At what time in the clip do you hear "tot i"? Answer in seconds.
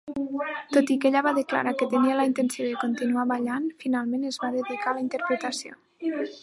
0.77-0.95